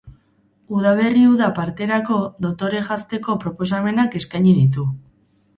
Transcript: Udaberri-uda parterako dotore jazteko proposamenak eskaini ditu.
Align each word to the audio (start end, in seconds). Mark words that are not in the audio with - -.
Udaberri-uda 0.77 1.49
parterako 1.59 2.17
dotore 2.47 2.81
jazteko 2.89 3.39
proposamenak 3.45 4.21
eskaini 4.23 4.57
ditu. 4.65 4.89